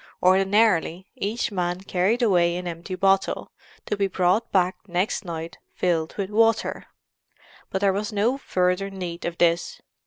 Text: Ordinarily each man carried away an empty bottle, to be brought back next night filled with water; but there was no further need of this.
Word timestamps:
Ordinarily 0.23 1.11
each 1.15 1.51
man 1.51 1.81
carried 1.81 2.23
away 2.23 2.55
an 2.55 2.67
empty 2.67 2.95
bottle, 2.95 3.51
to 3.85 3.95
be 3.95 4.07
brought 4.07 4.51
back 4.51 4.77
next 4.87 5.23
night 5.25 5.59
filled 5.75 6.15
with 6.17 6.31
water; 6.31 6.87
but 7.69 7.81
there 7.81 7.93
was 7.93 8.11
no 8.11 8.39
further 8.39 8.89
need 8.89 9.25
of 9.25 9.37
this. 9.37 9.79